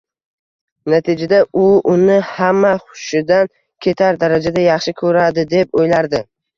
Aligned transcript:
Natijada 0.93 1.41
u 1.65 1.65
uni 1.93 2.17
hamma 2.31 2.73
xushidan 2.87 3.55
ketar 3.87 4.21
darajada 4.27 4.69
yaxshi 4.69 4.99
ko‘radi 5.07 5.49
deb 5.57 5.83
o'ylardi. 5.85 6.29